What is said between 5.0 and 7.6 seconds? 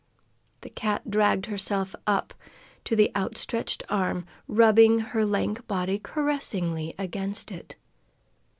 her lank body caressingly against